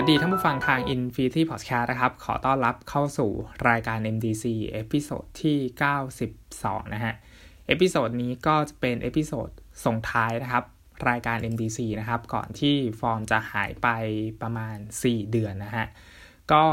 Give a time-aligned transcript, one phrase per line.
[0.00, 3.30] สวัสดีท่านผู้ฟังทาง Infinity Podcast นะครับ ขอต้อนรับเข้าสู่
[3.68, 5.58] รายการ MDC episode ที่
[6.26, 7.14] 92 นะฮะ
[7.66, 9.48] episode นี้ก็จะเป็น episode
[9.84, 10.64] ส่งท้ายนะครับ
[11.08, 13.88] รายการ MDC นะครับ ก่อนที่ฟอร์มจะหายไป
[14.42, 15.86] ประมาณ 4 เดือนนะฮะ
[16.52, 16.64] ก็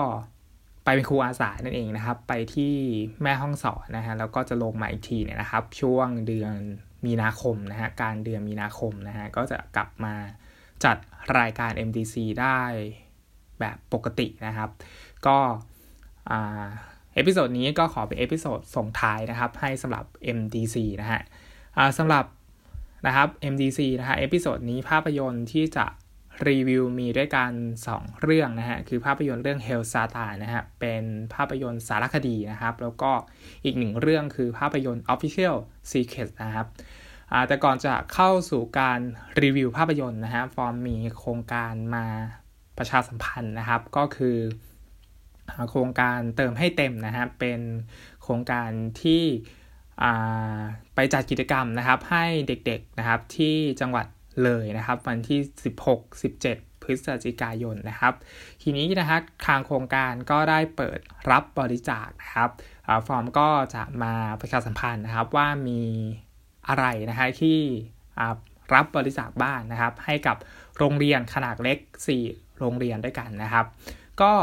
[0.84, 2.76] ไปเป็นครูอาสานั่นเองนะครับ ไปที่
[3.22, 6.56] แม่ฮ่องสอนนะฮะ แล้วก็จะลงมาอีกทีเนี่ยนะครับ ช่วงเดือน
[7.06, 10.16] มีนาคมนะฮะการเดือนมีนาคมนะฮะ ก็จะกลับมา
[10.86, 10.98] จัด
[11.40, 12.62] รายการ MDC ได้
[13.60, 14.70] แบบปกตินะครับ
[15.26, 15.38] ก็
[17.16, 20.06] episode นี้ก็ขอเป็น episode ส่งท้ายนะครับ ให้สำหรับ
[20.38, 21.22] MDC นะฮะ
[21.98, 22.26] สำหรับ
[23.08, 25.86] นะครับ MDC นะฮะ episode นี้ภาพยนตร์ที่จะ
[26.50, 27.52] รีวิวมีด้วยกัน
[27.90, 33.12] 2 เรื่องนะฮะ คือภาพยนตร์เรื่อง Hail Satan นะฮะ เป็นภาพยนตร์สารคดีนะครับ แล้วก็
[33.66, 35.56] อีกหนึ่งเรื่องคือภาพยนตร์ Official
[35.92, 36.68] Secret นะครับ
[37.48, 39.00] แต่ก่อนจะเข้าสู่การ
[39.42, 42.08] รีวิวภาพยนตร์นะฮะ ฟอร์มมีโครงการมา
[42.78, 44.38] ประชาสัมพันธ์นะครับ ก็คือ
[45.70, 47.60] โครงการเติมให้เต็มนะฮะเป็น
[48.24, 48.70] โครงการ
[49.02, 49.24] ที่
[50.96, 54.06] ไปจัดกิจกรรมนะครับให้เด็กๆนะครับที่จังหวัด
[54.44, 55.40] เลยนะครับ วันที่
[56.12, 58.14] 16-17 พฤศจิกายนนะครับ
[58.62, 61.00] ทีนี้นะฮะทางโครงการก็ได้เปิด
[61.32, 62.50] รับบริจาคนะครับ
[63.08, 65.82] ฟอร์มก็จะมาประชาสัมพันธ์นะครับว่ามี
[66.68, 67.60] อะไรนะฮะที่
[68.76, 70.38] รับบริจาคบ้านนะครับ ให้กับ
[70.78, 71.78] โรงเรียนขนาดเล็ก
[72.22, 73.66] 4 โรงเรียนด้วยกันนะครับ
[74.22, 74.34] ก็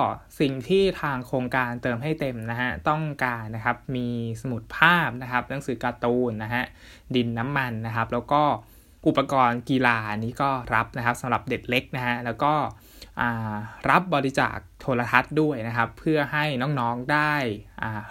[0.40, 4.08] สิ่งที่ทางโครงการเติมให้เต็มนะฮะต้องการนะครับมี
[4.40, 6.64] สมุดภาพนะครับ หนังสือการ์ตูนนะฮะ
[7.14, 8.42] ดินน้ำมันนะครับ แล้วก็
[9.06, 12.54] อุปกรณ์กีฬานี้ก็รับนะครับสำหรับเด็กเล็กนะฮะแล้วก็
[13.90, 17.34] รับบริจาคโทรทัศน์ด้วยนะครับ เพื่อให้น้องๆได้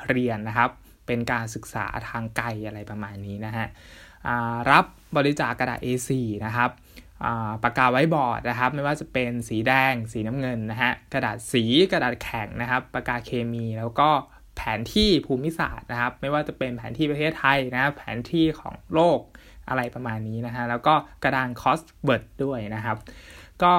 [0.09, 0.69] เรียนนะครับ
[1.07, 3.67] เป็นการศึกษาทางไกลอะไรประมาณนี้นะฮะ
[4.71, 4.85] รับ
[5.17, 6.09] บริจาคกระดาษ A4
[6.45, 6.69] นะครับ
[7.63, 14.09] ปากกาไว้บอร์ดนะครับ ไม่ว่าจะเป็นสีแดง สีน้ำเงินนะฮะกระดาษสีกระดาษแข็งนะครับปากกาเคมีแล้วก็
[14.57, 19.19] แผนที่ภูมิศาสตร์นะครับ ไม่ว่าจะเป็นแผนที่ประเทศไทยนะครับแผนที่ของโลก
[19.69, 22.97] อะไรประมาณนี้นะฮะแล้วก็กระดานคอสเบิร์ดด้วยนะครับ
[23.63, 23.73] ก็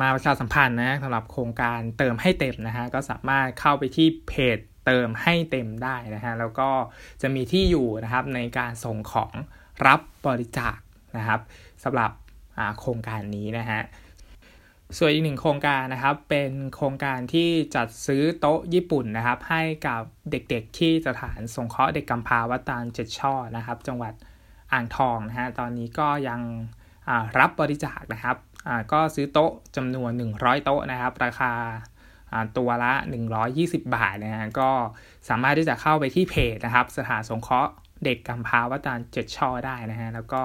[0.00, 6.70] มาประชาสัมพันธ์นะสำหรับโครงการเติมให้เต็มนะฮะก็สามารถเข้าไปที่เพจเติมให้เต็มได้นะฮะแล้วก็
[7.22, 9.32] จะมีที่อยู่นะครับในการส่งของ
[9.86, 10.78] รับบริจาค
[11.16, 11.40] นะครับ
[11.86, 12.12] สำหรับ
[12.80, 13.80] โครงการนี้นะฮะ
[14.98, 24.14] ส่วนอีกหนึ่งโครงการนะครับ เป็นโครงการที่จัดซื้อโต๊ะญี่ปุ่นนะครับ ให้กับเด็กๆที่สถานสงเคราะห์เด็กกำพร้าวัดตาลเจ็ดช่อนะครับ จังหวัด
[24.72, 26.40] อ่างทองนะฮะตอนนี้ก็ยัง
[27.38, 28.36] รับบริจาคนะครับ
[28.92, 31.52] ก็ซื้อโต๊ะจำนวน 100 โต๊ะนะครับ ราคา
[32.56, 32.92] ตัวละ
[33.44, 34.70] 120 บาทนะฮะก็
[35.28, 37.72] สามารถที่จะเข้าไปที่เพจนะครับ สถานสงเคราะห์
[38.04, 40.42] เด็กกำพร้าวัดตาลเจ็ดช่อได้นะฮะแล้วก็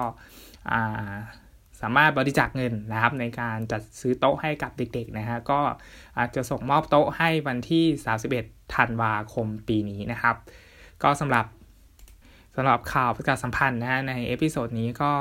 [1.80, 5.60] สามารถบริจาคเงินนะครับในการจัดซื้อโต๊ะให้กับเด็กๆนะฮะก็
[6.18, 7.84] อาจจะส่งมอบโต๊ะให้วันที่
[8.30, 10.36] 31 ธันวาคมปีนี้นะครับ
[11.02, 11.46] ก็สำหรับ
[12.56, 15.12] สำหรับข่าวประกาศสัมพันธ์นะฮะใน episode นี้ก็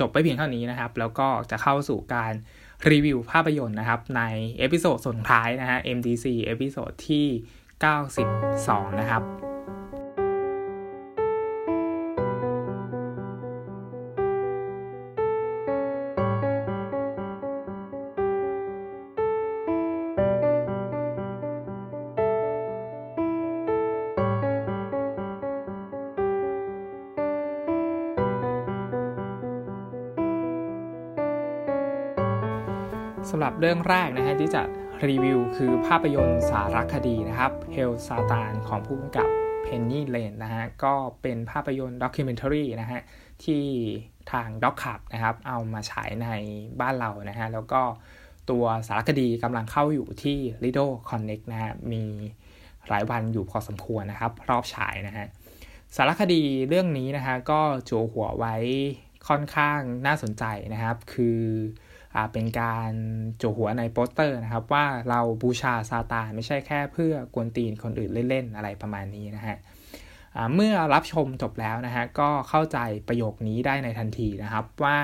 [0.00, 2.32] จบไปเพียงเท่านี้นะครับ แล้วก็จะเข้าสู่การ
[2.90, 4.22] รีวิวภาพยนตร์นะครับ ใน
[4.58, 7.26] episode สุดท้ายนะฮะ MDC episode ที่
[8.52, 9.45] 92 นะครับ
[33.60, 34.62] เรื่องแรกนะฮะที่จะ
[35.08, 39.28] รีวิวคือภาพยนตร์สารคดีนะครับเฮลซาตานของผู้กำกับ
[39.62, 43.00] เพนนี่เลนนะฮะก็เป็นภาพยนตร์ด็อกิเมนทารีนะฮะ
[43.44, 43.62] ที่
[44.32, 46.28] ทางด็อกขับนะครับเอามาฉายใน
[46.80, 47.82] บ้านเรานะฮะแล้วก็
[48.50, 52.04] ตัวสารคดีกำลังเข้าอยู่ที่ Lido Connect นะฮะมี
[52.88, 55.26] หลายวันอยู่พอสมควรนะครับ รอบฉายนะฮะ
[55.96, 58.56] สารคดีเรื่องนี้นะฮะก็จูหัวไว้
[59.28, 61.40] ค่อนข้างน่าสนใจนะครับ คือ
[62.32, 62.92] เป็นการ
[63.38, 69.56] จั่วหัวในโปสเตอร์นะครับ ว่าเราบูชาซาตานไม่ใช่แค่เพื่อกวนตีนคนอื่นเล่นๆ อะไรประมาณนี้นะฮะ
[70.54, 72.78] เมื่อรับชมจบแล้วนะฮะก็เข้าใจ
[73.08, 74.98] ประโยคนี้ได้ในทันทีนะครับ ว่า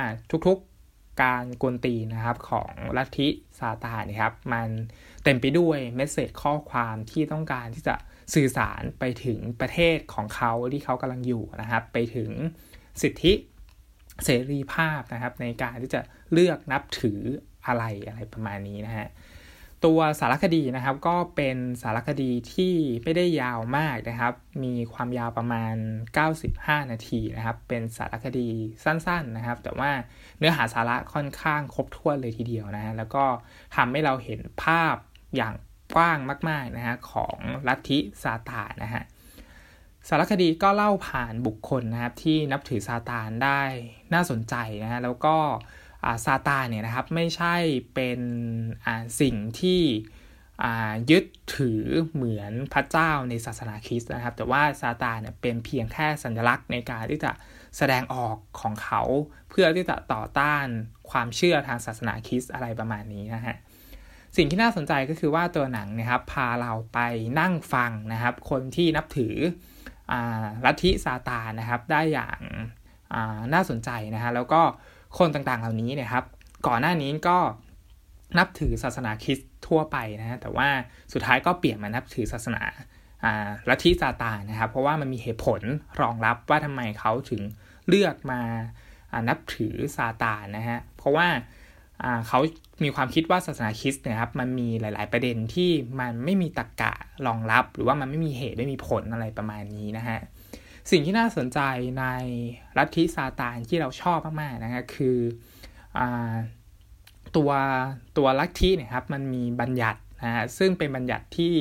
[0.47, 3.29] ทุกๆการกวนตีนนะครับของลัทธิ
[3.59, 4.69] ซาตานนะครับ มัน
[5.25, 7.95] เต็มไปด้วย message ข้อความที่ต้องการที่จะ
[8.35, 12.31] สื่อสารไปถึงประเทศของเขาที่เขากำลังอยู่นะครับ ไปถึง
[13.03, 13.33] สิทธิ
[14.25, 16.01] เสรีภาพนะครับในการที่จะ
[16.33, 17.21] เลือกนับถือ
[17.67, 19.09] อะไรอะไรประมาณนี้นะฮะ
[19.85, 24.35] ตัวสารคดีนะครับก็เป็นสารคดีที่ไม่ได้ยาวมากนะครับ
[24.65, 25.75] มีความยาวประมาณ
[26.33, 28.49] 95 นาทีนะครับ เป็นสารคดี
[28.85, 29.91] สั้นๆนะครับ แต่ว่า
[30.39, 33.25] เนื้อหาสาระค่อนข้างครบถ้วนเลยทีเดียวนะฮะแล้วก็
[33.77, 34.95] ทำให้เราเห็นภาพ
[35.37, 35.55] อย่าง
[35.95, 37.39] กว้างมากๆนะฮะของ
[37.69, 39.03] ลัทธิซาตานนะฮะ
[40.09, 43.63] สารคดีก็เล่าผ่านบุคคลนะครับที่นับถือซาตานได้
[44.15, 45.37] น่าสนใจนะฮะแล้วก็
[46.25, 47.55] ซาตานเนี่ยนะครับไม่ใช่
[47.95, 48.21] เป็น
[49.21, 49.83] สิ่งที่
[51.11, 51.25] ยึด
[51.57, 51.83] ถือ
[52.13, 57.33] เหมือนพระเจ้าในศาสนาคริสต์นะครับ แต่ว่าซาตานเนี่ยเป็นเพียงแค่สัญลักษณ์ในการที่จะ
[57.77, 59.03] แสดงออกของเขา
[59.51, 60.67] เพื่อที่จะต่อต้าน
[61.11, 63.57] ความเชื่อทางศาสนาคริสต์อะไรประมาณนี้นะฮะ
[64.37, 66.99] สิ่งที่น่าสนใจก็คือว่าตัวหนังนะครับพาเราไป
[67.41, 69.72] นั่งฟังนะครับ คนที่นับถืออ
[70.65, 72.41] ลัทธิซาตานนะครับได้อย่าง
[73.55, 74.61] น่าสนใจนะฮะแล้วก็
[75.19, 76.25] คนต่างๆเหล่านี้นี่ยครับ
[76.67, 77.39] ก่อนหน้านี้ก็
[78.39, 80.69] นับถือศาสนาคริสต์ทั่วไปนะฮะแต่ว่า
[81.13, 82.63] สุดท้ายก็เปลี่ยนมานับถือศาสนา
[83.69, 85.61] ลัทธิซาตานนะครับ เพราะว่ามันมีเหตุผล
[86.01, 87.43] รองรับว่าทำไมเขาถึง
[87.89, 88.41] เลือกมา
[89.29, 91.27] นับถือซาตานนะฮะเพราะว่า
[92.29, 92.39] เขา
[92.85, 95.71] มีความคิดว่าศาสนาคริสต์นะครับมันมีหลาย ๆ ประเด็นที่
[96.01, 96.93] มันไม่มีตรกกะ
[97.27, 100.19] รองรับ หรือว่ามันไม่มีเหตุไม่มีผลอะไรประมาณนี้นะฮะ
[100.91, 101.61] สิ่งที่น่าสนใจ
[101.99, 102.05] ใน
[102.79, 105.19] ลัทธิซาตานที่เราชอบมากๆนะครับคือ
[105.99, 106.01] อ
[107.37, 107.51] ตัว
[108.17, 111.55] ตัวลัทธิเนี่ยครับมันมีบัญญัตินะฮะซึ่งเป็นบัญญัติที่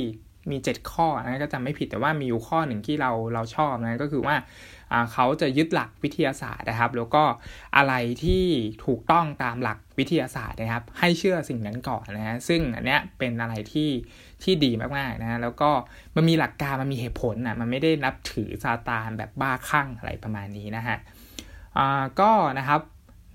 [0.52, 4.36] มี 7 ข้อนะก็จะไม่ผิดแต่ว่ามีอยู่ข้อหนึ่งที่เราเราชอบนะก็คือว่า
[5.14, 7.24] เขาจะยึดหลักวิทยาศาสตร์นะครับ แล้วก็
[7.78, 7.94] อะไร
[8.24, 8.46] ที่
[8.86, 13.90] ถูกต้องตามหลักวิทยาศาสตร์นะครับ ให้เชื่อสิ่งนั้นก่อนนะฮะซึ่งอันเนี้ยเป็นอะไรที่
[14.44, 15.70] ที่ดีมากๆนะแล้วก็
[16.16, 20.98] มันมีหลักการมันมีเหตุผลนะมันไม่ได้นับถือซาตานแบบบ้าคลั่งอะไรประมาณนี้นะฮะ
[21.78, 22.82] อ่าก็นะครับ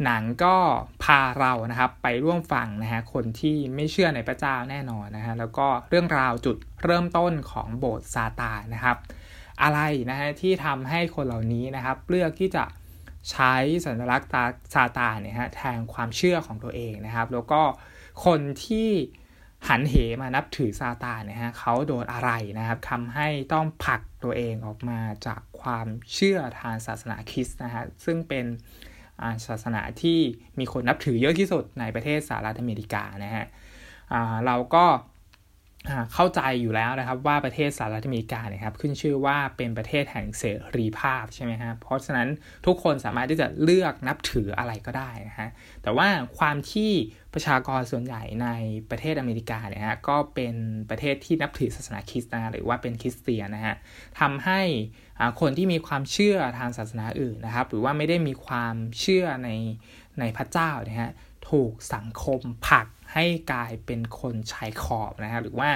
[0.04, 0.56] หนังก็
[1.04, 8.96] พาเรานะครับไปร่วมฟังนะฮะคนที่ไม่เชื่อในพระเจ้าแน่นอนนะฮะแล้วก็เรื่องราวจุดเริ่มต้นของโบสถ์ซาตานนะครับ
[9.62, 9.80] อะไร
[10.10, 12.64] นะฮะที่ทำให้คนเหล่านี้นะครับเลือกที่จะ
[13.30, 13.54] ใช้
[13.86, 14.44] สัญลักษณ์ตา
[14.74, 17.62] ซาตานเนี่ยฮะแทนความเชื่อของตัวเองนะครับ แล้วก็
[18.24, 18.90] คนที่
[19.68, 28.44] หันเหมานับถือซาตานนะฮะเขาโดนอะไรนะครับทำให้ต้องผลักตัวเองออกมาจากความเชื่อทางศาสนาคริสต์นะฮะซึ่งเป็น
[29.46, 30.18] ศาสนาที่
[30.58, 33.46] มีคนนับถือเยอะที่สุดในประเทศสหรัฐอเมริกานะฮะ
[34.46, 34.84] เราก็
[36.14, 40.44] เข้าใจอยู่แล้วนะครับว่าประเทศสหรัฐอเมริกาเนี่ยครับขึ้นชื่อว่าเป็นประเทศแห่งเส
[40.76, 42.28] รีภาพใช่ไหมครับเพราะฉะนั้น
[42.66, 45.48] ทุกคนสามารถที่จะเลือกนับถืออะไรก็ได้นะฮะ
[45.82, 46.92] แต่ว่าความที่
[47.34, 48.48] ประชากรส่วนใหญ่ใน
[48.90, 50.54] ประเทศอเมริกาเนี่ยฮะก็เป็น
[50.90, 53.76] ประเทศที่นับถือศาสนาคริสต์นะหรือว่าเป็นคริสเตียนนะฮะ
[54.20, 54.60] ทำให้
[55.40, 59.50] คนที่มีความเชื่อทางศาสนาอื่นนะครับ หรือว่าไม่ได้มีความเชื่อใน
[60.20, 61.12] ในพระเจ้านะฮะ
[61.50, 62.86] ถูกสังคมผลัก
[63.18, 65.70] ให้กลายเป็นคนชายขอบนะฮะหรือว่า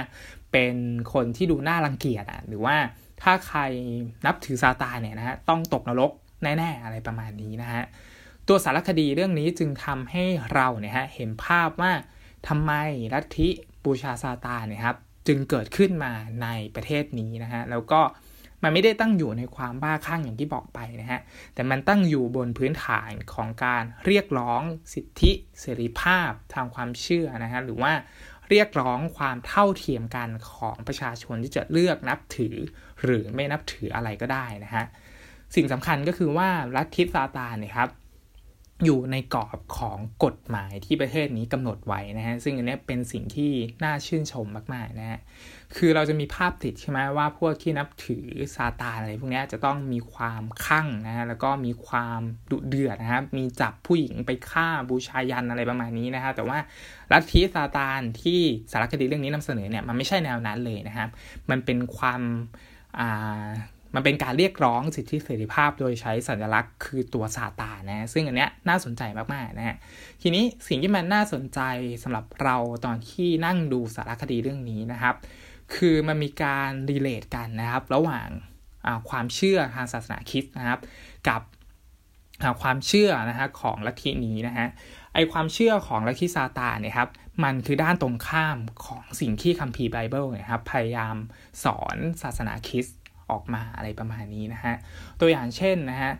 [0.51, 0.75] เป็น
[1.13, 2.75] คนที่ดูน่ารังเกียจอะหรือว่า
[3.21, 3.59] ถ้าใคร
[4.25, 6.11] นับถือซาตานเนี่ยนะฮะต้องตกนรก
[6.43, 7.83] แน่ ๆ อะไรประมาณนี้นะฮะ
[8.47, 11.91] ตัวสารคดีเรื่องนี้จึงทำให้เราเนี่ยฮะเห็นภาพว่า
[12.47, 12.71] ทำไม
[13.13, 13.49] ลัทธิ
[13.85, 18.01] บูชาซาตานเนี่ยครับจึงเกิดขึ้นมาในประเทศนี้นะฮะแล้วก็
[18.63, 21.21] มันไม่ได้ตั้งอยู่ในความบ้าคลั่งอย่างที่บอกไปนะฮะ
[21.53, 24.61] แต่มันตั้งอยู่บนพื้นฐานของการเรียกร้อง
[24.93, 27.93] สิทธิเสรีภาพทางความเชื่อนะฮะ หรือว่า
[28.49, 32.55] เรียกร้องความเท่าเทียมกันของประชาชนที่จะเลือกนับถือ
[33.03, 34.85] หรือไม่นับถืออะไรก็ได้นะฮะ
[35.55, 37.89] สิ่งสำคัญก็คือว่าลัทธิซาตานเนี่ยครับ
[38.85, 43.51] อยู่ในกรอบของกฎหมายที่ประเทศนี้กำหนดไว้นะฮะซึ่งอันนี้เป็นสิ่งที่
[43.83, 45.19] น่าชื่นชมมากๆนะฮะ
[45.75, 52.21] คือเราจะมีภาพติดใช่ไหมว่าพวกที่นับถือซาตานอะไรพวกนี้จะต้องมีความคั่งนะฮะแล้วก็มีความ
[52.51, 56.57] ดุเดือดนะครับมีจับผู้หญิงไปฆ่าบูชายันอะไรประมาณนี้นะฮะแต่ว่า
[57.11, 58.39] ลัทธิซาตานที่
[58.71, 61.09] สารคดีเรื่องนี้นำเสนอเนี่ยมันไม่ใช่แนวนั้นเลยนะครับ
[61.49, 62.21] มันเป็นความ
[62.99, 63.47] อ่า
[63.95, 69.01] มันเป็นการเรียกร้องสิทธิเสรีภาพโดยใช้สัญลักษณ์คือตัวซาตานนะ ซึ่งอันเนี้ยน่าสนใจ
[69.33, 69.77] มากๆนะฮะ
[70.21, 71.59] ทีนี้สิ่งที่มันน่าสนใจ
[72.03, 75.15] สำหรับเราตอนที่นั่งดูสารคดีเรื่องนี้นะครับ
[75.75, 78.27] คือมันมีการ relate กันนะครับ ระหว่าง
[79.09, 80.79] ความเชื่อทางศาสนาคริสต์นะครับ
[81.29, 81.41] กับ
[82.61, 84.67] ความเชื่อนะฮะของลัทธินี้นะฮะ
[85.13, 87.09] ไอความเชื่อของลัทธิซาตานเนี่ยครับ
[87.43, 91.15] มันคือด้านตรงข้ามของสิ่งที่คัมภีร์ไบเบิลนะครับพยายาม
[91.63, 92.97] สอนศาสนาคริสต์
[93.31, 94.75] ออกมาอะไรประมาณนี้นะฮะ
[95.19, 96.11] ตัวอย่างเช่นนะฮะ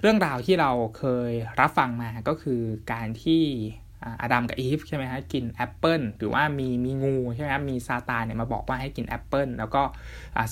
[0.00, 2.60] เรื่องราวที่เราเคยรับฟังมาก็คือ
[2.92, 3.44] การที่
[4.20, 9.82] อาดัมกับอีฟใช่ไหมฮะกินแอปเปิลหรือว่ามีมีงูใช่ไหมมีซาตานเนี่ยมาบอกว่าให้กินแอปเปิลแล้วก็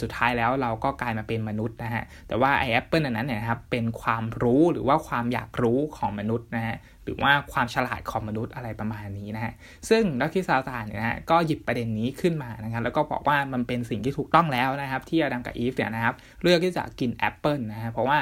[0.00, 9.54] สุดท้ายแล้วเราก็กลายมาเป็นมนุษย์นะฮะแต่ว่าไอแอปเปิลอันนั้นเนี่ยครับเป็นความรู้หรือว่าความอยากรู้ของมนุษย์นะฮะ หรือว่าความฉลาดของมนุษย์อะไรประมาณนี้นะฮะ
[9.88, 18.18] ซึ่งลัทธิซาตานเนี่ยนะฮะก็หยิบประเด็นนี้ขึ้นมานะครับแล้วก็บอกว่ามันเป็นสิ่งที่ถูกต้องแล้วนะครับ ที่อดัมกับอีฟเนี่ยนะครับเลือกที่จะกินแอปเปิลนะฮะเพราะว่า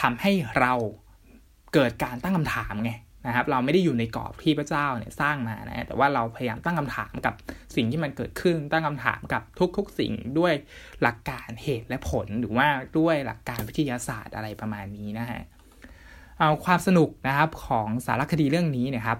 [0.00, 0.72] ทำให้เรา
[1.74, 2.92] เกิดการตั้งคำถามไง
[3.26, 7.34] นะครับเราไม่ได้อยู่ในกรอบที่พระเจ้าเนี่ยสร้างมานะแต่ว่าเราพยายามตั้งคำถามกับ
[7.76, 9.42] สิ่งที่มันเกิดขึ้น ตั้งคำถามกับ
[9.76, 10.52] ทุกๆ สิ่งด้วย
[11.02, 15.42] หลักการเหตุและผลหรือว่าด้วยหลักการวิทยาศาสตร์อะไรประมาณนี้นะฮะ
[16.38, 19.18] เอาความสนุกนะครับของสารคดีเรื่องนี้เนี่ยครับ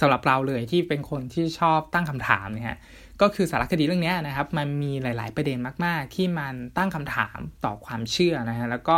[0.00, 2.78] สำหรับเราเลยที่เป็นคนที่ชอบตั้งคำถามเนี่ย
[3.20, 8.96] ก็คือสารคดีเรื่องนี้นะครับ มันมีหลาย ๆ ประเด็นมาก ๆ ที่มันตั้งคำถามต่อความเชื่อนะฮะแล้วก็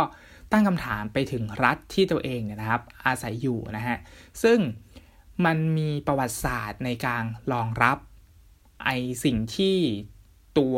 [0.51, 3.97] ตั้งคำถามไปถึงรัฐที่ตัวเองเนี่ยนะครับ อาศัยอยู่นะฮะ
[4.43, 4.59] ซึ่ง
[5.45, 7.23] มันมีประวัติศาสตร์ในการ
[7.53, 7.97] รองรับ
[8.85, 8.89] ไอ
[9.23, 9.77] สิ่งที่
[10.59, 10.77] ตัว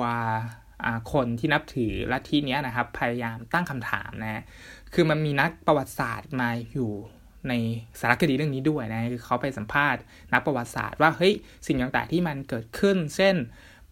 [1.14, 4.44] คนที่นับถือลัทธินี้นะครับ พยายามตั้งคำถามนะ
[4.94, 6.92] คือมันมีนักประวัติศาสตร์มาอยู่
[7.50, 7.54] ใน
[8.00, 10.02] สารคดีเรื่องนี้ด้วยนะคือเขาไปสัมภาษณ์
[10.34, 11.34] นักประวัติศาสตร์ว่าเฮ้ย
[11.68, 13.36] สิ่งต่างๆที่มันเกิดขึ้น เช่น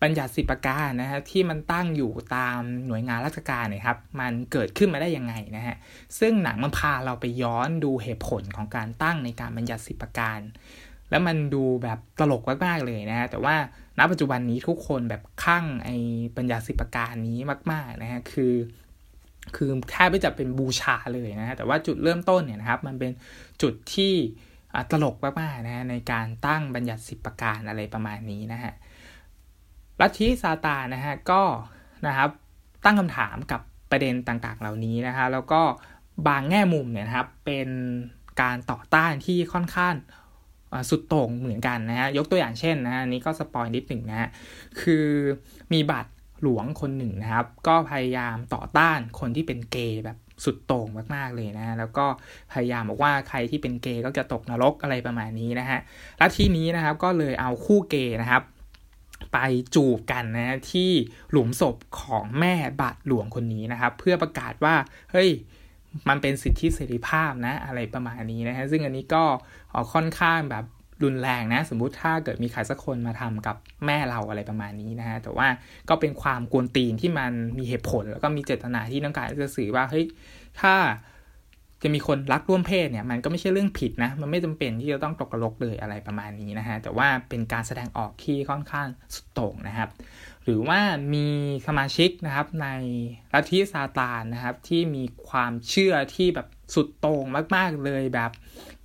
[0.02, 5.76] บัญญัติสิประการนะฮะที่มันตั้งอยู่ตามหน่วยงานราชการเนี่ยครับมันเกิดขึ้นมาได้ยังไงนะฮะ
[6.20, 10.40] ซึ่งหนังมันพาเราไปย้อนดูเหตุผลของการตั้งในการบัญญัติสิประการ
[11.10, 13.56] แล้วมันดูแบบตลกมากๆเลยนะฮะแต่ว่า
[14.00, 15.98] ณปัจจุบันนี้ทุกคนแบบข้างไอ้
[16.38, 17.38] บัญญัติสิประการนี้
[17.72, 18.54] มากๆนะฮะคือ
[19.56, 23.12] คือแทบไม่จะเป็นบูชาเลยนะฮะแต่ว่าจุดเริ่มต้นเนี่ยนะครับ มันเป็น
[23.62, 24.14] จุดที่
[24.92, 28.74] ตลกมากๆนะฮะในการตั้งบัญญัติสิบประการอะไรประมาณนี้นะฮะ
[30.02, 31.42] ลัทธิซาตานนะฮะก็
[32.08, 32.30] นะครับ
[32.86, 35.62] ตั้งคำถามกับประเด็นต่างๆ เหล่านี้นะฮะแล้วก็
[36.28, 37.70] บางแง่มุมเนี่ยนะครับเป็น
[38.42, 39.96] การต่อต้านที่ค่อนข้าง
[40.90, 44.30] สุดโต่งเหมือนกันนะฮะยกตัวอย่างเช่นนะฮะนี้ก็สปอยนิดหนึ่งนะฮะ
[44.82, 45.08] คือ
[45.74, 52.06] มีบัตร หลวงคนหนึ่งนะครับ ก็พยายามต่อต้านคนที่เป็นเกย์แบบสุดโต่งมากๆเลยนะ แล้วก็
[52.52, 55.80] พยายามบอกว่าใครที่เป็นเกย์ก็จะตกนรกอะไรประมาณนี้นะฮะ
[56.18, 58.44] และที่นี้นะครับก็เลยเอาคู่เกย์นะครับ
[59.34, 59.38] ไป
[59.76, 60.92] จูบกันนะที่
[61.32, 64.76] หลุมศพของแม่บาทหลวงคนนี้นะครับ เพื่อประกาศว่า
[65.12, 65.30] เฮ้ย
[66.10, 69.24] มันเป็นสิทธิเสรีภาพนะอะไรประมาณนี้นะฮะซึ่งอันนี้ก็
[69.94, 70.66] ค่อนข้างแบบ
[71.04, 75.48] รุนแรงนะ สมมุติถ้าเกิดมีใครสักคนมาทำกับแม่เราอะไรประมาณนี้นะฮะแต่ว่า
[75.90, 80.06] ก็เป็นความกวนตีนที่มันมีเหตุผล แล้วก็มีเจตนาที่ต้องการจะสื่อว่าเฮ้ย
[80.62, 80.76] ถ้า
[81.84, 89.90] จะมีคนรักร่วมเพศเนี่ยมันก็ไม่ใช่เรื่องผิดนะ มันไม่จำเป็นที่จะต้องตกกระลกเลยอะไรประมาณนี้นะฮะ แต่ว่าเป็นการแสดงออกที่ค่อนข้างสุดโต่งนะครับ
[90.44, 90.80] หรือว่า
[91.14, 91.28] มี
[91.68, 92.68] สมาชิกนะครับใน
[93.34, 98.32] ลัทธิซาตานนะครับที่มีความเชื่อที่แบบ สุดโต่งมาก ๆ เลยแบบ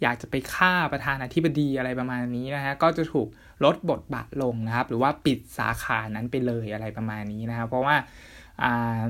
[0.03, 3.29] อยากจะไปฆ่าประธานาธิบดีอะไรประมาณนี้นะฮะก็จะถูก
[3.65, 7.97] ลดบทบาทลงนะครับ หรือว่าปิดสาขานั้นไปเลยอะไรประมาณนี้นะครับ เพราะว่า
[8.63, 9.01] อ่า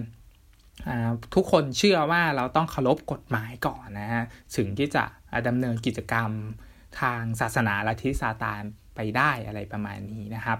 [1.35, 4.25] ทุกคนเชื่อว่าเราต้องเคารพกฎหมายก่อนนะฮะ
[4.57, 5.05] ถึงที่จะ
[5.49, 6.31] ดำเนินกิจกรรม
[7.01, 8.63] ทางศาสนาลัทธิซาตาน
[8.95, 10.59] ไปได้อะไรประมาณนี้นะครับ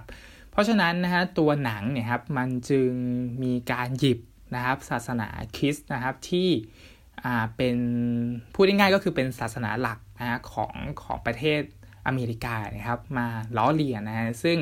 [0.51, 2.91] เพราะฉะนั้นนะฮะตัวหนังเนี่ยครับมันจึง
[3.43, 4.19] มีการหยิบ
[4.55, 6.49] นะครับศาสนาคริสต์นะครับที่
[7.57, 7.77] เป็น
[8.53, 11.61] พูดง่ายๆก็คือเป็นศาสนาหลักนะของของประเทศ
[12.07, 14.57] อเมริกานะครับ มาล้อเลียนนะฮะซึ่ง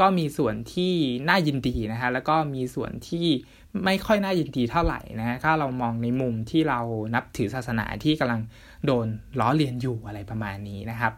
[0.00, 0.94] ก็มีส่วนที่
[1.28, 3.26] น่ายินดีนะฮะแล้วก็มีส่วนที่
[3.84, 6.80] ไม่ค่อยน่ายินดีเท่าไหร่นะฮะถ้าเรามองในมุมที่เรา
[7.14, 8.40] นับถือศาสนาที่กำลัง
[8.86, 9.06] โดน
[9.40, 11.12] ล้อเลียนอยู่อะไรประมาณนี้นะครับ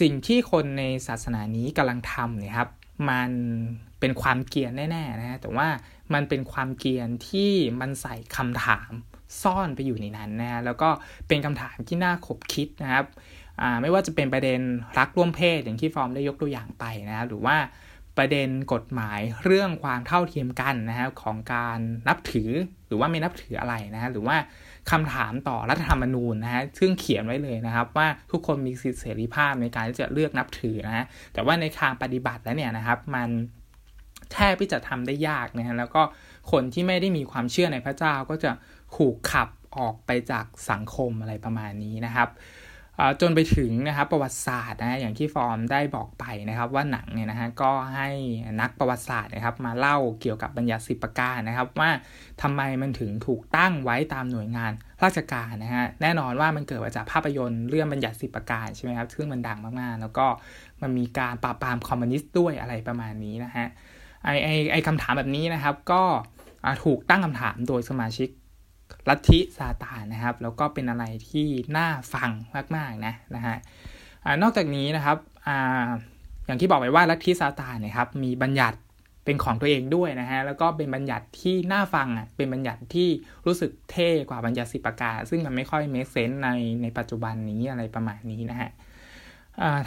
[0.00, 2.70] สิ่งที่คนในศาสนานี้กำลังทำเนี่ยครับ
[3.10, 3.30] มัน
[4.00, 5.68] เป็นความเกียนแน่ๆนะฮะแต่ว่า
[6.14, 7.50] มันเป็นความเกียนที่
[7.80, 8.90] มันใส่คำถาม
[9.42, 10.88] ซ่อนไปอยู่ในนั้นนะแล้วก็
[11.28, 13.04] เป็นคำถามที่น่าขบคิดนะครับ
[13.82, 14.60] ไม่ว่าจะเป็นประเด็น
[14.98, 17.56] รักร่วมเพศอย่างที่ฟอร์มได้ยกตัวอย่างไปนะหรือว่า
[18.16, 21.78] ประเด็นกฎหมายเรื่องความเท่าเทียมกันนะครับของการ
[22.08, 22.50] นับถือ
[22.88, 24.36] หรือว่าไม่นับถืออะไรนะฮะหรือว่า
[24.90, 33.28] คำถามต่อรัฐธรรมนูญนะฮะซึ่งเขียนไว้เลยนะครับ ว่าทุกคนมีสิทธิเสรีภาพในการที่จะเลือกนับถือนะฮะแต่ว่าในทางปฏิบัติแล้วเนี่ยนะครับมัน
[34.32, 36.02] แทบที่จะทำได้ยากนะฮะแล้วก็
[36.52, 38.50] คนที่ไม่ได้มีความเชื่อในพระเจ้าก็จะ
[38.96, 42.28] ถูกขับออกไปจากสังคมอะไรประมาณนี้นะครับ
[43.20, 48.08] จนไปถึงนะครับประวัติศาสตร์นะอย่างที่ฟอร์มได้บอกไปนะครับ ว่าหนังเนี่ยนะฮะก็ให้
[48.60, 51.90] นักประวัติศาสตร์นะครับ มาเล่าเกี่ยวกับบัญญัติสิบประการนะครับ ว่า
[52.42, 54.72] ทำไมมันถึงถูกตั้งไว้ตามหน่วยงาน
[55.04, 60.26] ราชการนะฮะแน่นอนว่ามันเกิดมาจากภาพยนตร์เรื่องบัญญัติสิบประการใช่ไหมครับซึ่งมันดังมากๆ แล้วก็
[60.82, 63.66] มันมีการปราบปรามคอมมิวนิสต์ด้วยอะไรประมาณนี้นะฮะ
[64.26, 66.02] ไอไอไอคำถามแบบนี้นะครับ ก็
[66.84, 68.28] ถูกตั้งคำถามโดยสมาชิก
[69.08, 72.30] ลัทธิซาตานนะครับ แล้วก็เป็นอะไรที่น่าฟัง
[72.76, 73.56] มากๆนะนะฮะ
[74.42, 75.16] นอกจากนี้นะครับ
[75.46, 75.48] อ
[76.46, 78.78] อย่างที่บอกไปว่าลัทธิซาตานนี่ยครับมีบัญญัติ
[79.24, 83.08] เป็นของตัวเองด้วยนะฮะแล้วก็เป็นบัญญัติที่น่าฟังอะเป็นบัญญัติที่
[83.46, 86.48] รู้สึกเท่กว่าบัญญัติสิบประการซึ่งมันไม่ค่อยเมคเซนใน
[86.82, 88.70] ในปัจจุบันนี้อะไรประมาณนี้นะฮะ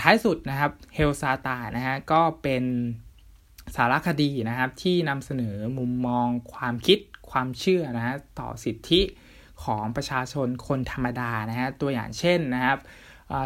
[0.02, 2.64] ท้ายสุดนะครับเฮลซาตานะฮะก็เป็น
[3.76, 7.00] สารคดีนะครับที่นำเสนอมุมมองความคิด
[7.32, 9.02] ความเชื่อนะฮะต่อสิทธิ
[9.64, 12.80] ของประชาชนคนธรรมดานะฮะตัวอย่างเช่นนะครับ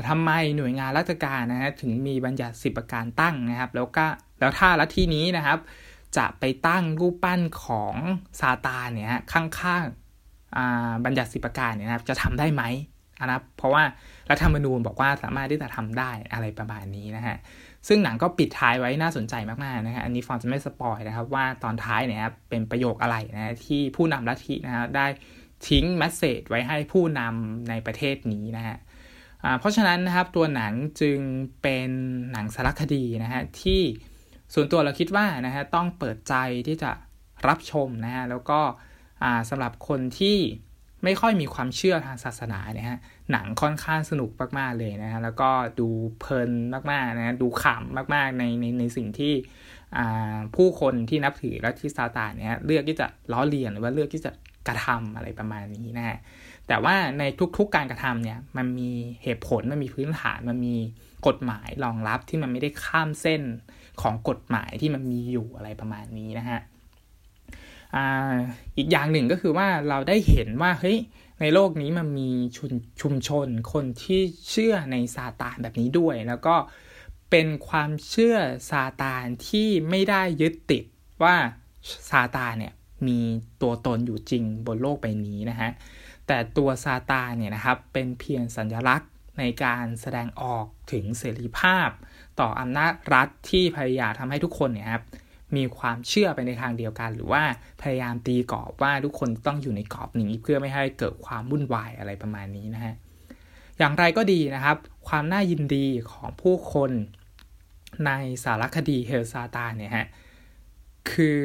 [0.08, 4.06] ทำไมหน่วยงานราชการนะฮะถึงมีบัญญัติสิบประการตั้งนะครับ แล้วก็
[4.40, 5.60] แล้วถ้าลัทธินี้นะครับ
[6.18, 7.96] จะไปตั้งรูปปั้นของ
[8.40, 12.64] ซาตานเนี่ยข้างๆบัญญัติสิบประการเนี่ยนะครับจะทำได้ไหม
[13.22, 13.84] นะครับเพราะว่า
[14.30, 17.38] รัฐธรรมนูญบอกว่าสามารถที่จะทำได้อะไรประมาณนี้นะฮะ
[17.88, 25.08] ซึ่งหนังก็ปิดท้ายไว้น่าสนใจมากๆนะฮะอันนี้ฟอนจะไม่สปอยนะครับว่าตอนท้ายเนี่ยครับเป็นประโยคอะไรนะที่ผู้นำลัทธินะฮะได้
[25.68, 28.78] ทิ้งแมสเซจไว้ให้ผู้นำในประเทศนี้นะฮะ
[29.60, 31.20] เพราะฉะนั้นนะครับตัวหนังจึง
[31.62, 31.90] เป็น
[32.32, 33.82] หนังสารคดีนะฮะที่
[34.54, 36.36] ส่วนตัวเราคิดว่านะฮะต้องเปิดใจ
[36.68, 36.92] ที่จะ
[37.48, 38.60] รับชมนะฮะแล้วก็
[39.50, 40.38] สำหรับคนที่
[41.04, 43.00] ไม่ค่อยมีความเชื่อทางศาสนาเนี่ยฮะ
[43.32, 44.30] หนังค่อนข้างสนุก
[44.60, 45.88] มากๆเลยนะฮะแล้วก็ดู
[46.20, 46.52] เพลิน
[46.92, 49.34] มากๆนะดูขำมากๆในในในสิ่งที่
[50.56, 54.32] ผู้คนที่นับถือและที่ซาตานเนี่ยเลือกที่จะล้อเลียนหรือว่าเลือกที่จะ
[54.68, 56.18] กระทำอะไรประมาณนี้นะฮะ
[56.68, 57.24] แต่ว่าใน
[57.58, 58.92] ทุกๆการกระทำเนี่ยมันมี
[59.24, 60.76] เหตุผลมันมีพื้นฐานมันมี
[61.28, 63.42] กฎหมายรองรับที่มันไม่ได้ข้ามเส้น
[64.02, 66.60] ของกฎหมายที่มันมีอยู่อะไรประมาณนี้นะฮะ
[68.78, 70.98] อีกอย่างหนึ่งก็คือว่าเราได้เห็นว่าเฮ้ย
[71.42, 72.72] ในโลกนี้มันมีชุม
[73.02, 76.56] ชมชนคนที่เชื่อในซาตานแบบนี้ด้วย แล้วก็
[77.32, 78.38] เป็นความเชื่อ
[78.72, 80.84] ซาตานที่ไม่ได้ยึดติด
[81.24, 81.36] ว่า
[82.12, 82.74] ซาตานเนี่ย
[83.08, 83.20] มี
[83.62, 85.72] ตัวตนอยู่จริงบนโลกใบนี้นะฮะ
[86.28, 91.90] แต่ตัวซาตานเนี่ยนะครับเป็นเพียงสัญลักษณ์ในการแสดงออกถึงเสรีภาพ
[92.40, 95.04] ต่ออำนาจรัฐที่พยายามทำให้ทุกคนเนี่ยครับ
[95.56, 97.44] มีความเชื่อไปในทางเดียวกัน หรือว่า
[97.82, 102.96] พยายามตีกรอบว่าทุกคนต้องอยู่ในกรอบนี้เพื่อไม่ให้เกิดความวุ่นวายอะไรประมาณนี้นะฮะ
[103.78, 106.92] อย่างไรก็ดีนะครับ ความน่ายินดีของผู้คน
[108.06, 108.12] ใน
[108.44, 110.08] สารคดีเฮลซาตาเนี่ยฮะ
[111.12, 111.42] คือ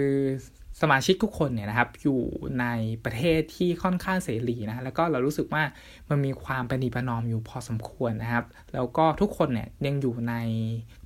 [0.83, 2.21] สมาชิกทุกคนเนี่ยนะครับอยู่
[2.61, 2.66] ใน
[3.05, 5.62] ประเทศที่ค่อนข้างเสรีนะแล้วก็เรารู้สึกว่า
[6.09, 8.44] มันมีความปณีประนอมอยู่พอสมควรนะครับ
[8.75, 10.35] แล้วก็ทุกคนเนี่ยยังอยู่ใน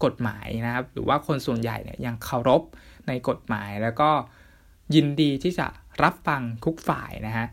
[0.05, 2.63] กฎหมายนะครับ หรือว่าคนส่วนใหญ่เนี่ยยังเคารพ
[3.09, 4.11] ในกฎหมาย แล้วก็
[4.95, 5.67] ยินดีที่จะ
[6.03, 7.47] รับฟังทุกฝ่ายนะฮะ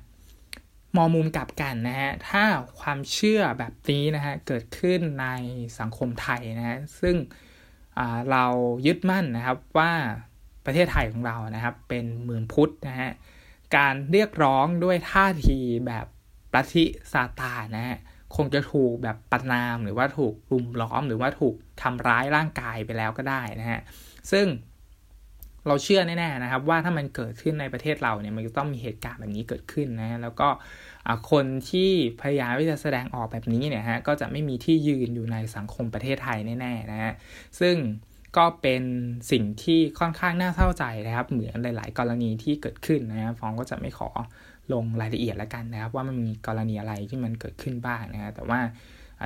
[0.95, 2.43] มองมุมกลับกันนะฮะถ้า
[2.79, 5.27] ความเชื่อแบบนี้นะฮะเกิดขึ้นใน
[5.79, 7.15] สังคมไทยนะฮะซึ่ง
[8.31, 8.45] เรา
[8.85, 9.91] ยึดมั่นนะครับว่า
[10.65, 13.11] ประเทศไทยของเรานะครับ เป็นเมืองพุทธนะฮะ
[13.75, 16.05] การเรียกร้องด้วยท่าทีแบบ
[16.53, 17.97] ปฏิซาตานนะฮะ
[18.35, 23.79] คงจะถูกแบบปนามหรือว่าถูกรุมล้อมหรือว่าถูกทำร้ายร่างกายไปแล้วก็ได้นะฮะ
[24.31, 24.45] ซึ่ง
[25.67, 30.47] เราเชื่อแน่ๆนะครับ ว่าถ้ามันเกิดขึ้นในประเทศเราเนี่ยมันจะต้องมีเหตุการณ์แบบนี้เกิดขึ้นนะแล้วก็
[31.31, 31.91] คนที่
[32.21, 37.13] พยายามที่จะแสดงออกแบบนี้เนี่ยฮะก็จะไม่มีที่ยืนอยู่ในสังคมประเทศไทยแน่ๆนะฮะ
[37.59, 37.75] ซึ่ง
[38.37, 38.83] ก็เป็น
[39.31, 44.09] สิ่งที่ค่อนข้างน่าเศร้าใจนะครับ เหมือนหลาย ๆ กรณีที่เกิดขึ้นนะครับฟองก็จะไม่ขอ
[44.73, 48.59] ลงรายละเอียดแล้วกันนะครับ ว่ามันมีกรณีอะไรที่มันเกิดขึ้นบ้างนะฮะแต่ว่า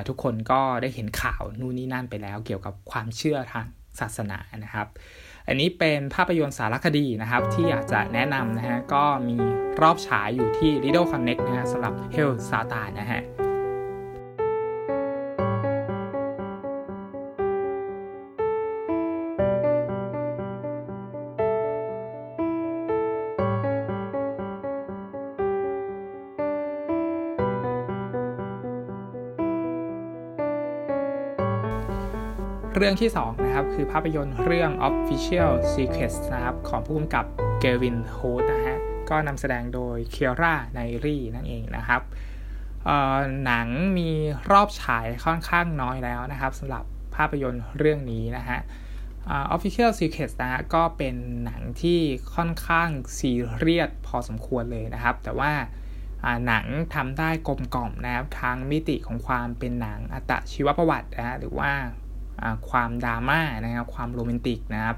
[0.08, 3.66] ทุกคนก็ได้เห็นข่าวนู่นนี่นั่นไปแล้ว เกี่ยวกับความเชื่อทาง
[4.00, 4.88] ศาสนานะครับ
[5.48, 9.36] อันนี้เป็นภาพยนตร์สารคดีนะครับ ที่อยากจะแนะนำนะฮะก็มี
[9.82, 13.22] รอบฉายอยู่ที่ Lido Connect นะฮะสำหรับ Hell Satan นะฮะ
[32.78, 37.24] เรื่องที่2นะครับคือภาพยนตร์เรื่อง Official Secrets นะครับของผู้กำกับ
[37.60, 38.78] เกวินโฮดนะฮะ
[39.10, 42.02] ก็นำแสดงโดยเคียร่าไนรี่นั่นเองนะครับ
[43.44, 43.66] หนัง
[43.98, 44.10] มี
[44.52, 46.84] รอบฉายค่อนข้างน้อยแล้วนะครับสำหรับ
[47.16, 48.58] ภาพยนตร์เรื่องนี้นะฮะ
[49.54, 52.00] Official Secrets นะฮะก็เป็นหนังที่
[52.34, 55.52] ค่อนข้างซีเรียสพอสมควรเลยนะครับ แต่ว่า
[56.46, 61.72] หนังทำได้กลมกล่อมนะครับทางมิติของความเป็นหนังอัตชีวประวัตินะฮะหรือว่า
[62.70, 64.96] ความดราม่านะครับความโรแมนติกนะครับ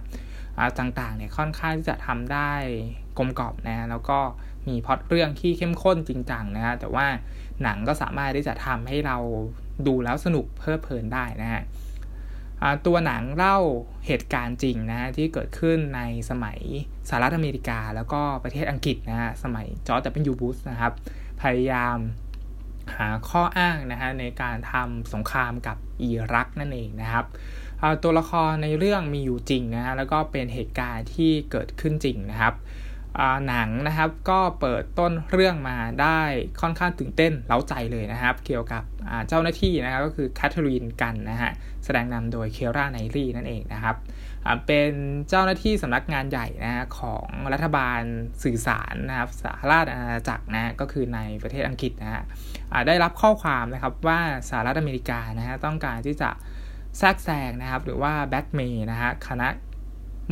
[0.78, 2.52] ต่างๆเนี่ยค่อนข้างที่จะทำได้
[3.18, 4.18] กลมกล่อมนะแล้วก็
[4.68, 7.06] มีพล็อตเรื่องที่เข้มข้นจริงจังนะฮะแต่ว่า
[7.62, 9.18] หนังก็สามารถที่จะทำให้เรา
[9.86, 11.62] ดูแล้วสนุกเพลิดเพลินได้นะฮะ
[12.86, 13.58] ตัวหนังเล่า
[14.06, 16.58] เหตุการณ์จริงนะที่เกิดขึ้นในสมัย
[17.08, 20.92] สหรัฐอเมริกา แล้วก็ประเทศอังกฤษนะฮะสมัยจอร์จแต่เป็นยูบูสนะครับ
[21.42, 21.96] พยายาม
[22.96, 27.26] หาข้ออ้างนะฮะในการทำสงครามกับอิรักนั่นเองนะครับ
[28.02, 32.54] ตัวละครในเรื่องมีอยู่จริงนะฮะแล้วก็เป็นเหตุการณ์ที่เกิดขึ้นจริงนะครับ
[33.48, 36.20] หนังนะครับก็เปิดต้นเรื่องมาได้
[36.60, 38.82] ค่อนข้างตื่นเต้นเล้าใจเลยนะครับ เกี่ยวกับ
[39.28, 41.50] เจ้าหน้าที่นะครับก็คือแคทเธอรีนกันนะฮะ
[41.84, 43.96] แสดงนำโดยเคราไนรีนั่นเองนะครับ
[44.66, 44.92] เป็น
[45.28, 48.00] เจ้าหน้าที่สำนักงานใหญ่นะของรัฐบาล
[48.44, 52.24] สื่อสารนะครับสหราชอาณาจักรนะก็คือในประเทศอังกฤษนะฮะ
[52.86, 56.30] ได้รับข้อความนะครับว่าสหรัฐอเมริกานะฮะต้องการที่จะ
[56.98, 59.48] แทรกแซงนะครับ หรือว่าแบ็กเมย์นะฮะคณะ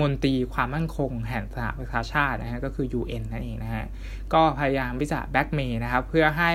[0.01, 3.85] มนตรีความมั่นคงแห่งสหประชาชาตินะฮะก็คือ UN นั่นเองนะฮะ
[4.33, 6.53] ก็พยายามที่จะแบ็กเมย์นะครับเพื่อให้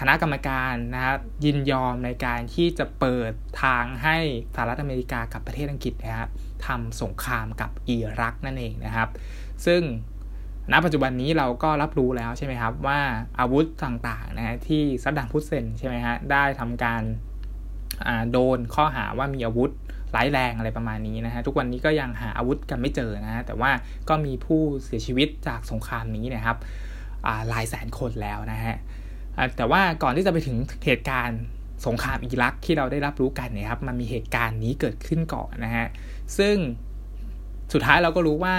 [0.00, 3.32] คณะกรรมการนะครับยินยอมในการที่จะเปิด
[3.62, 4.16] ทางให้
[4.54, 6.30] สหรัฐอเมริกากับประเทศอังกฤษนะครับ
[6.66, 9.08] ทำสงครามกับอิรักนั่นเองนะครับ
[9.66, 9.82] ซึ่ง
[10.70, 13.00] ณปัจจุบันนี้เราก็รับรู้แล้วใช่ไหมครับว่า
[13.40, 17.02] อาวุธต่างๆนะฮะที่ซัดดัมพุสเซนใช่ไหมฮะได้ทำการ
[18.32, 19.70] โดนข้อหาว่ามีอาวุธ
[20.16, 23.70] ร้ายแรงอะไรประมาณนี้นะฮะทุกวันนี้ก็ยังหาอาวุธกันไม่เจอนะฮะแต่ว่า
[24.08, 26.56] ก็มีผู้เสียชีวิตจากสงครามนี้นะครับ
[27.48, 28.76] หลายแสนคนแล้วนะฮะ
[29.56, 31.40] แต่ว่าก่อนที่จะไปถึงเหตุการณ์
[31.86, 35.86] สงครามอิรักที่เราได้รับรู้กันเนี่ยครับมันมีเหตุการณ์นี้เกิดขึ้นก่อนนะฮะ
[36.38, 36.56] ซึ่ง
[37.72, 38.56] สุดท้ายเราก็รู้ว่า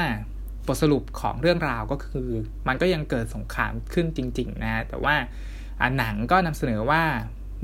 [0.67, 2.29] บทสรุปของเรื่องราวก็คือ
[2.67, 5.15] มันก็ยังเกิดสงครามขึ้นจริง ๆ นะ แต่ว่า
[5.97, 7.03] หนังก็นำเสนอว่า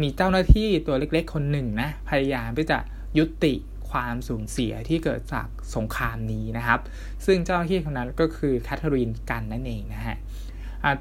[0.02, 2.80] มีเจ้าหน้าที่ตัวเล็กๆ คนหนึ่งนะพยายามที่จะ
[3.18, 3.54] ยุติ
[3.92, 6.80] ความสูญเสียที่เกิดจากสงครามนี้นะครับ
[7.26, 10.18] ซึ่งเจ้าหน้าที่คนนั้นก็คือแคทเธอรีนกันนั่นเองนะฮะ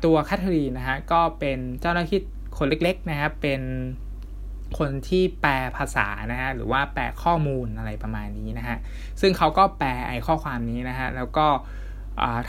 [0.05, 2.21] ตัวแคทเธอรีนนะฮะก็เป็นเจ้าหน้าที่
[2.59, 3.61] คนเล็กๆนะครับเป็น
[4.79, 8.79] คนที่แปลภาษานะฮะหรือว่าแปลข้อมูลอะไรประมาณนี้นะฮะ
[9.21, 11.47] ซึ่งเขาก็แปลไอ้ข้อความนี้นะฮะแล้วก็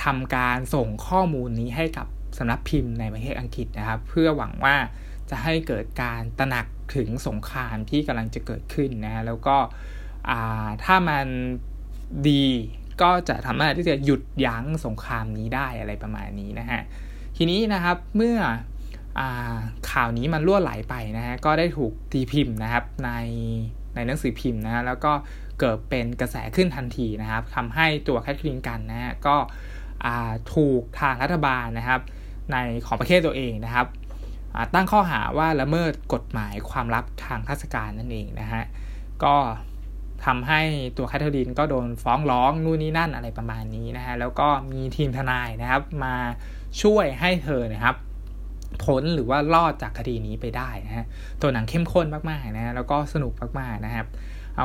[0.04, 4.76] ทำการส่งข้อมูลนี้ให้กับสำนักพิมพ์ในประเทศอังกฤษนะครับ เพื่อหวังว่า
[5.30, 9.58] จะให้เกิดการตระหนักถึงสงครามที่กำลังจะเกิดขึ้นนะแล้วก็
[10.84, 11.28] ถ้ามัน
[12.30, 12.46] ดี
[13.02, 16.82] ก็จะทำให้ที่จะหยุดยั้งสงครามนี้ได้อะไรประมาณนี้นะฮะ
[17.38, 18.38] ทีนี้นะครับเมื่อ
[19.20, 19.22] อ
[19.92, 23.12] ข่าวนี้มันล่วไหลไปนะฮะก็ได้ถูกตีพิมพ์นะครับใน
[23.96, 25.12] ในหนังสือพิมพ์นะฮะแล้วก็
[25.60, 29.38] เกิดเป็นกระแสขึ้นทันทีนะครับทำให้ตัวแคทคลินกันนะฮะก็
[30.54, 32.02] ถูกทางรัฐบาลนะครับ
[32.52, 33.88] ในของประเทศตัวเองนะครับ
[34.74, 38.64] ตั้งข้อหาว่าละเมิดกฎหมายความลับทางราชการนั่นเองนะฮะ
[39.24, 39.36] ก็
[40.26, 40.62] ทำให้
[40.98, 46.16] ตัวแคทเธอรีนก็โดนฟ้องร้องนู่นนี่นั่นอะไรประมาณนี้นะฮะแล้วก็มีทีมทนายนะครับมา
[46.82, 47.96] ช่วยให้เธอนะครับ
[48.84, 51.06] พ้นหรือว่ารอดจากคดีนี้ไปได้นะฮะ
[51.42, 54.06] ตัวหนังเข้มข้นมากๆนะฮะแล้วก็สนุกมากๆนะครับ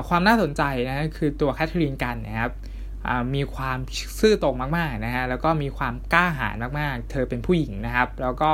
[0.09, 2.53] ความน่าสนใจนะคือตัวแคทเธอรีนกันนะครับ
[3.35, 3.79] มีความ
[4.21, 8.51] ซื่อตรงมากๆนะฮะแล้วก็มีความกล้าหาญมากๆ เธอเป็นผู้หญิงนะครับ แล้วก็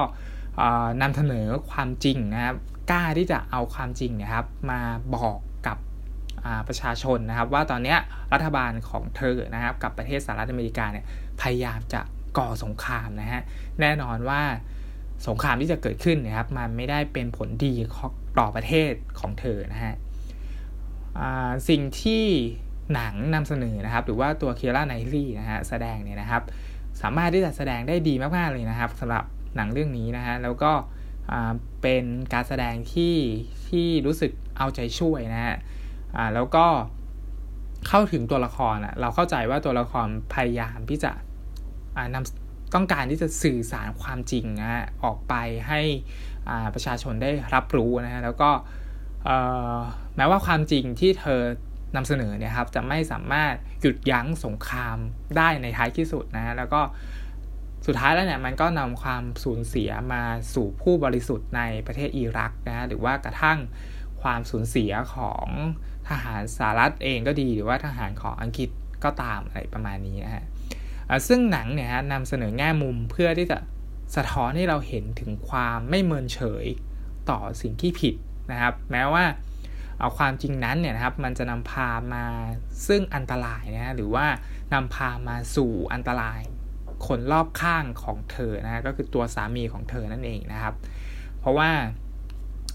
[1.03, 2.55] นำเสนอความจริงนะครับ
[2.90, 4.81] กล้าที่จะเอาความจริงนะครับ มา
[5.14, 5.79] บอกกับ
[6.68, 7.96] ประชาชนนะครับ ว่าตอนนี้
[8.33, 11.05] รัฐบาลของเธอนะครับ กับประเทศสหรัฐอเมริกาเนี่ย
[11.40, 12.00] พยายามจะ
[12.38, 13.42] ก่อสงครามนะฮะ
[13.81, 14.42] แน่นอนว่า
[15.29, 17.74] สงครามที่จะเกิดขึ้นนะครับ มันไม่ได้เป็นผลดี
[18.38, 19.94] ต่อประเทศของเธอนะฮะ
[21.68, 22.24] สิ่งที่
[22.94, 26.42] หนังนำเสนอนะครับ หรือว่าตัวเคียร่าไนลี่นะฮะแสดงเนี่ยนะครับ
[27.00, 29.24] สามารถที่จะแสดงได้ดีมากๆเลยนะครับสำหรับ
[29.56, 30.72] หนังเรื่องนี้นะฮะแล้วก็
[31.82, 33.16] เป็นการแสดงที่
[33.68, 35.56] ที่รู้สึกเอาใจช่วยนะฮะ
[36.34, 36.66] แล้วก็
[37.88, 41.12] เข้าถึงตัวละครอะเราเข้าใจว่าตัวละครพยายามที่จะ
[42.14, 45.34] นำต้องการที่จะสื่อสารความจริงนะฮะออกไป
[45.68, 45.80] ให้
[46.74, 48.50] ประชาชนได้รับรู้นะฮะแล้วก็
[50.20, 51.40] ม้ว่าความจริงที่เธอ
[51.96, 54.96] นำเสนอเนี่ยครับจะไม่สามารถหยุดยั้งสงคราม
[55.37, 56.80] ได้ในท้ายที่สุดนะฮะแล้วก็
[57.87, 60.22] สุดท้ายแล้วเนี่ยมันก็นำความสูญเสียมา
[60.54, 63.59] สู่ผู้บริสุทธิ์ในประเทศอิรักนะหรือว่ากระทั่ง
[64.22, 65.46] ความสูญเสียของ
[66.09, 68.70] ทหารสหรัฐเองก็ดีหรือว่าทหารของอังกฤษ
[69.04, 70.44] ก็ตามอะไรประมาณนี้นะฮะ
[71.28, 73.59] ซึ่งหนังเนี่ยนำเสนอแง่มุมเพื่อที่จะ
[74.16, 76.66] สะท้อนให้เราเห็นถึงความไม่เมินเฉย
[77.30, 78.14] ต่อสิ่งที่ผิด
[78.50, 79.24] นะครับ แม้ว่า
[80.00, 82.24] เอาความจริงนั้นเนี่ยนะครับมันจะนำพามา
[82.88, 84.26] ซึ่งอันตรายนะหรือว่า
[84.74, 86.40] นำพามาสู่อันตราย
[87.06, 90.74] คนรอบข้างของเธอนะก็คือตัวสามีของเธอนั่นเองนะครับ
[91.40, 91.70] เพราะว่า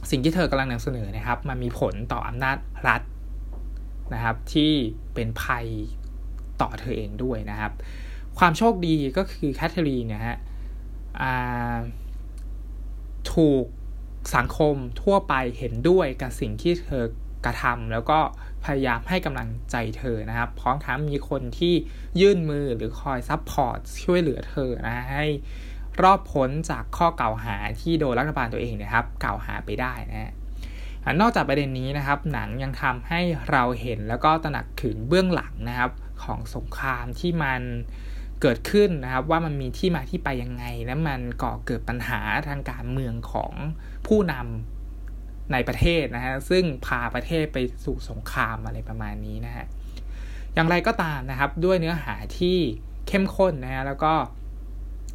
[0.09, 2.57] สิ่งที่เธอกำลังนำเสนอนะครับ มันมีผลต่ออำนาจ
[2.88, 3.01] รัฐ
[4.13, 4.71] นะครับ ที่
[5.13, 5.65] เป็นภัย
[6.61, 7.71] ต่อเธอเองด้วยนะครับ
[8.38, 10.38] ความโชคดีก็คือแคทเธอรีนนี่ยฮะ
[13.33, 13.65] ถูก
[14.35, 17.05] สังคมทั่วไปเห็นด้วยกับสิ่งที่เธอ
[17.45, 18.19] กระทำแล้วก็
[18.65, 21.73] พยายามให้กำลังใจเธอนะครับ พร้อมทั้งมีคนที่
[22.19, 25.25] ยื่นมือหรือคอยซับพอร์ตช่วยเหลือเธอนะให้
[26.03, 30.31] รอบพ้นจากข้อกล่าวหาที่โดยรัฐบาลตัวเองนะครับกล่าวหาไปได้นะฮะ
[31.21, 35.91] นอกจากประเด็นนี้นะครับ หนังยังทำให้เราเห็นแล้วก็ตระหนักถึงเบื้องหลังนะครับ
[36.23, 37.61] ของสงครามที่มัน
[38.47, 43.53] เกิดขึ้นนะครับว่ามันมีที่มาที่ไปยังไง และมันก่อเกิดปัญหาทางการเมืองของ
[44.08, 49.65] ผู้นำในประเทศนะฮะซึ่งพาประเทศไปสู่สงครามอะไรประมาณนี้นะฮะ
[50.53, 52.58] อย่างไรก็ตามนะครับด้วยเนื้อหาที่
[53.08, 54.13] เข้มข้นนะฮะแล้วก็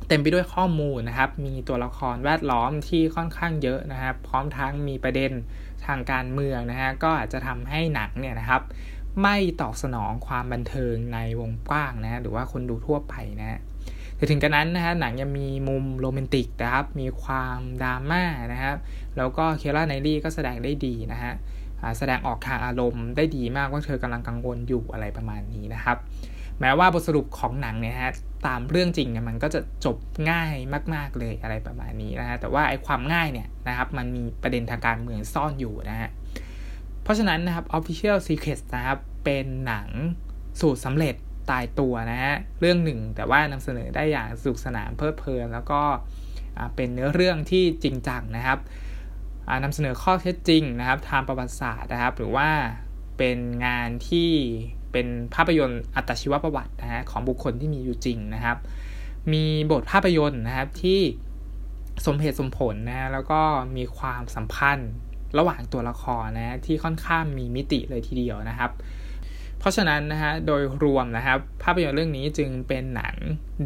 [0.09, 5.33] เต็มไปด้วยข้อมูลนะครับ มีตัวละครแวดล้อมที่ค่อนข้างเยอะนะครับ พร้อมทั้งมีประเด็น
[5.87, 8.63] ทางการเมืองนะฮะก็อาจจะทำให้หนังเนี่ยนะครับ
[9.23, 13.61] ไม่ตอบสนองความบันเทิงในวงกว้างนะหรือว่าคนดูทั่วไปนะฮะ
[14.17, 18.77] แต่ถึงกระนั้นนะฮะหนังยังมีมุมโรแมนติกนะครับ มีความดราม่านะครับ
[19.17, 21.33] แล้วก็เคล่าไนลี่ก็แสดงได้ดีนะฮะ
[21.99, 25.97] แสดงออกทางอารมณ์ได้ดีมากว่าเธอกำลังกังวลอยู่อะไรประมาณนี้นะครับ
[26.61, 28.13] แม้ว่าบทสรุปของหนังเนี่ยฮะ
[28.47, 29.97] ตามเรื่องจริงเนี่ยมันก็จะจบ
[30.31, 30.55] ง่าย
[30.95, 36.11] มาก ๆเลยอะไรประมาณนี้นะฮะแต่ว่าไอ้ความง่ายเนี่ยนะครับมันมีประเด็นทางการเมืองซ่อนอยู่นะฮะ
[37.11, 39.89] ราะฉะนั้นนะครับ Official Secrets นะครับ เป็นหนัง
[40.61, 41.15] สูตรสำเร็จ
[41.51, 45.83] ตายตัวนะฮะ เรื่องหนึ่งแต่ว่านำเสนอได้อย่างสนุกสนานเพลิดเพลิน แล้วก็
[46.77, 48.59] เป็นเนื้อเรื่องที่จริงจังนะครับ
[49.65, 52.49] นำเสนอข้อเท็จจริงนะครับทางประวัติศาสตร์นะครับ หรือว่า
[53.19, 54.31] เป็นงานที่
[54.93, 58.59] เป็นภาพยนตร์อัตชีวประวัตินะฮะของบุคคลที่มีอยู่จริงนะครับ
[59.33, 61.01] มีบทภาพยนตร์นะครับที่
[62.07, 63.41] สมเหตุสมผลนะแล้วก็
[63.77, 64.93] มีความสัมพันธ์
[65.39, 68.71] ระหว่างตัวละครนะที่ค่อนข้างมีมิติเลยทีเดียวนะครับ
[69.59, 73.15] เพราะฉะนั้นนะฮะโดยรวมนะครับ ภาพยนตร์เรื่องนี้จึงเป็นหนัง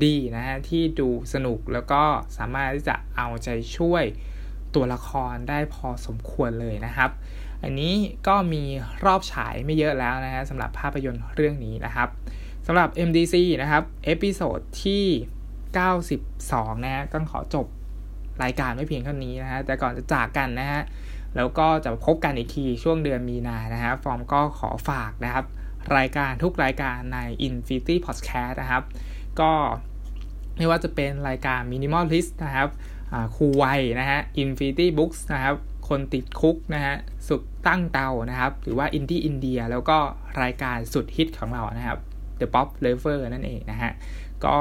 [0.04, 2.02] ดีนะฮะที่ดูสนุกแล้วก็
[2.36, 4.04] สามารถที่จะเอาใจช่วย
[4.74, 7.10] ตัวละครได้พอสมควรเลยนะครับ
[7.62, 7.94] อันนี้
[8.26, 8.62] ก็มี
[9.04, 12.08] รอบฉายไม่เยอะแล้วนะฮะสำหรับภาพยนตร์เรื่องนี้นะครับ
[12.66, 15.04] สำหรับ MDC นะครับ episode ที่
[15.84, 17.66] 92 นะฮะก็ขอจบ
[18.42, 20.82] รายการไปเพียงเท่านี้นะฮะแต่ก่อนจะจากกันนะฮะ
[21.36, 25.44] แล้วก็จะพบกันอีกทีช่วงเดือนมีนานะฮะฟอร์มก็ขอฝากนะครับ
[25.96, 28.82] รายการทุกรายการใน Infinity Podcast นะครับ
[29.40, 29.52] ก็
[30.56, 32.68] ไม่ว่าจะเป็นรายการ Minimalist นะครับ
[33.36, 33.64] ครูไว
[34.00, 35.56] นะฮะ Infinity Books นะครับ
[35.88, 36.94] คนติดคุกนะฮะ
[37.28, 39.98] สุดตั้งเตานะครับ หรือว่าอินดี้อินเดีย แล้วก็
[40.42, 41.98] รายการสุดฮิตของเรานะครับ
[42.40, 43.92] The Pop Lover นั่นเองนะฮะ
[44.46, 44.58] ก็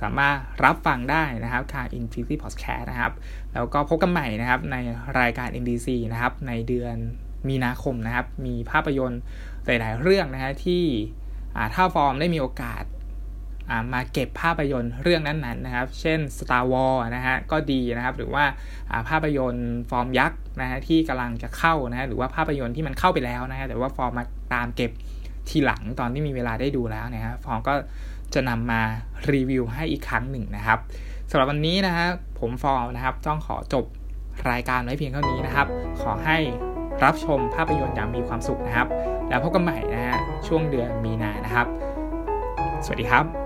[0.00, 3.12] สามารถรับฟังได้นะครับทาง Infinity Podcast นะครับ
[3.54, 4.76] แล้วก็พบกันใหม่นะครับใน
[5.20, 6.96] รายการ MDC นะครับ ในเดือน
[7.48, 9.20] มีนาคมนะครับ มีภาพยนตร์
[9.66, 10.84] หลาย ๆ เรื่องนะฮะที่
[11.74, 12.84] ถ้าฟอร์มได้มีโอกาส
[13.92, 18.44] มาเก็บภาพยนตร์เรื่องนั้นๆนะครับ เช่น Star Wars นะฮะก็ดีนะครับ หรือว่า
[19.08, 24.90] ภาพยนตร์ฟอร์มยักษ์นะฮะที่กำลังจะเข้านะฮะหรือว่าภาพยนตร์ที่มันเข้าไปแล้วนะฮะแต่ว่าฟอร์มมาตามเก็บ
[25.48, 27.74] ทีหลังตอนที่มีเวลาได้ดูแล้วนะฮะฟอร์มก็
[28.34, 28.80] จะนำมา
[29.32, 30.78] รีวิวให้อีกครั้งหนึ่งนะครับ
[31.30, 32.06] สำหรับวันนี้นะฮะ
[32.40, 33.84] ผมฟอร์มนะครับต้องขอจบ
[34.50, 35.66] รายการไว้เพียงเท่านี้นะครับ
[36.00, 36.38] ขอให้
[37.04, 38.88] รับชมภาพยนตร์อย่างมีความสุขนะครับ
[39.28, 41.66] แล้วพบกันใหม่นะฮะช่วงเดือนมีนานะครับ
[42.84, 43.43] สวัสดีครับ